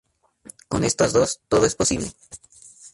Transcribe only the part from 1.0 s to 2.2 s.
dos, todo es posible.